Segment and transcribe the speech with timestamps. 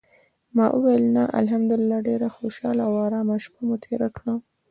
[0.55, 4.33] ما ویل: "نه، الحمدلله ډېره خوشاله او آرامه شپه مو تېره کړه".